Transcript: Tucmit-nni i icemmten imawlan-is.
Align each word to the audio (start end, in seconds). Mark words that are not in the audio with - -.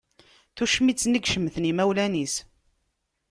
Tucmit-nni 0.55 1.17
i 1.19 1.21
icemmten 1.23 1.69
imawlan-is. 1.71 2.35